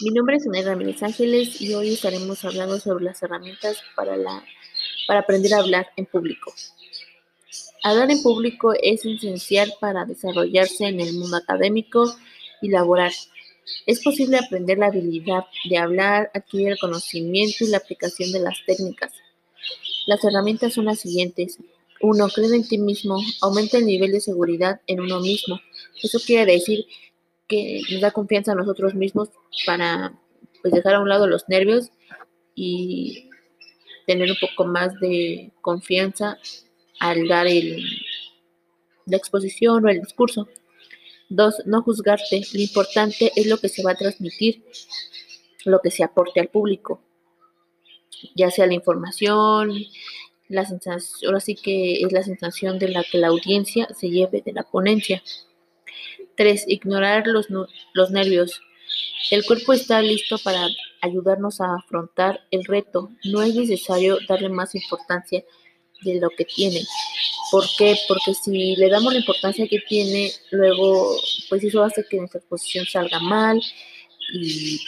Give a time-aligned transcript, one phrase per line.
[0.00, 4.44] Mi nombre es Ana Ramírez Ángeles y hoy estaremos hablando sobre las herramientas para, la,
[5.06, 6.52] para aprender a hablar en público.
[7.84, 12.12] Hablar en público es esencial para desarrollarse en el mundo académico
[12.60, 13.12] y laboral.
[13.86, 18.58] Es posible aprender la habilidad de hablar, adquirir el conocimiento y la aplicación de las
[18.66, 19.12] técnicas.
[20.06, 21.58] Las herramientas son las siguientes.
[22.00, 23.20] Uno, Cree en ti mismo.
[23.40, 25.60] Aumenta el nivel de seguridad en uno mismo.
[26.02, 26.84] Eso quiere decir
[27.52, 29.28] que nos da confianza a nosotros mismos
[29.66, 30.18] para
[30.62, 31.90] pues, dejar a un lado los nervios
[32.54, 33.28] y
[34.06, 36.38] tener un poco más de confianza
[36.98, 37.84] al dar el,
[39.04, 40.48] la exposición o el discurso.
[41.28, 42.42] Dos, no juzgarte.
[42.54, 44.64] Lo importante es lo que se va a transmitir,
[45.66, 47.02] lo que se aporte al público,
[48.34, 49.74] ya sea la información,
[50.48, 54.40] la sensación, ahora sí que es la sensación de la que la audiencia se lleve
[54.40, 55.22] de la ponencia.
[56.36, 56.64] 3.
[56.68, 58.60] Ignorar los, los nervios.
[59.30, 60.66] El cuerpo está listo para
[61.00, 63.10] ayudarnos a afrontar el reto.
[63.24, 65.42] No es necesario darle más importancia
[66.02, 66.80] de lo que tiene.
[67.50, 67.96] ¿Por qué?
[68.08, 71.16] Porque si le damos la importancia que tiene, luego,
[71.48, 73.62] pues eso hace que nuestra exposición salga mal
[74.32, 74.80] y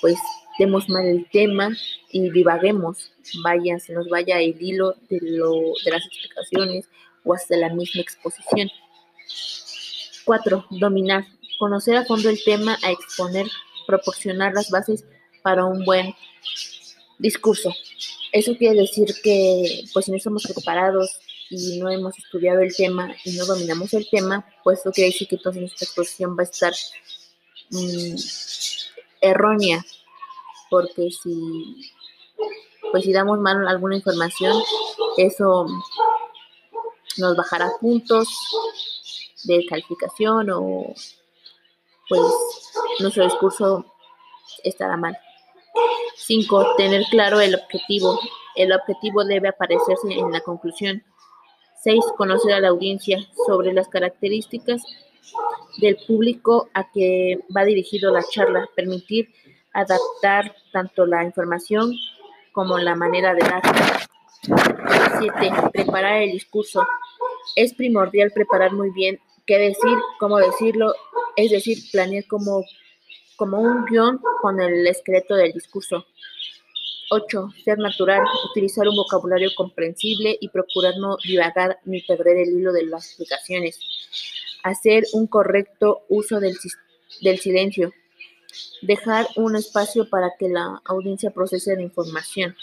[0.00, 0.16] pues
[0.58, 1.70] demos mal el tema
[2.10, 5.52] y divaguemos, vaya, se nos vaya el hilo de, lo,
[5.84, 6.88] de las explicaciones
[7.24, 8.70] o hasta la misma exposición.
[10.30, 10.66] 4.
[10.70, 11.26] Dominar.
[11.58, 13.48] Conocer a fondo el tema, a exponer,
[13.84, 15.04] proporcionar las bases
[15.42, 16.14] para un buen
[17.18, 17.74] discurso.
[18.30, 21.18] Eso quiere decir que, pues, si no estamos preparados
[21.50, 25.26] y no hemos estudiado el tema y no dominamos el tema, pues eso quiere decir
[25.26, 26.74] que entonces nuestra exposición va a estar
[27.70, 28.14] mm,
[29.22, 29.84] errónea,
[30.70, 31.90] porque si,
[32.92, 34.62] pues, si damos mal alguna información,
[35.16, 35.66] eso
[37.18, 38.28] nos bajará puntos,
[39.44, 40.94] de calificación o
[42.08, 42.22] pues
[42.98, 43.84] nuestro discurso
[44.64, 45.16] estará mal.
[46.16, 46.74] 5.
[46.76, 48.18] Tener claro el objetivo.
[48.56, 51.02] El objetivo debe aparecerse en la conclusión.
[51.82, 52.04] 6.
[52.16, 54.82] Conocer a la audiencia sobre las características
[55.78, 58.68] del público a que va dirigido la charla.
[58.74, 59.32] Permitir
[59.72, 61.94] adaptar tanto la información
[62.52, 63.62] como la manera de dar.
[65.20, 65.52] 7.
[65.72, 66.86] Preparar el discurso.
[67.54, 69.20] Es primordial preparar muy bien
[69.50, 70.94] qué decir, cómo decirlo,
[71.34, 72.64] es decir, planear como,
[73.34, 76.06] como un guion con el esqueleto del discurso.
[77.10, 77.48] 8.
[77.64, 82.86] Ser natural, utilizar un vocabulario comprensible y procurar no divagar ni perder el hilo de
[82.86, 83.80] las explicaciones.
[84.62, 86.56] Hacer un correcto uso del,
[87.20, 87.92] del silencio.
[88.82, 92.54] Dejar un espacio para que la audiencia procese la información.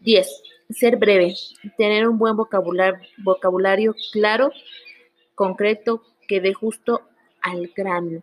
[0.00, 0.42] 10.
[0.70, 1.34] Ser breve,
[1.76, 4.50] tener un buen vocabulario, vocabulario claro,
[5.34, 7.02] concreto, que dé justo
[7.42, 8.22] al grano.